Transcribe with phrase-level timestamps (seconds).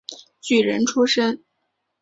[0.41, 1.43] 举人出身。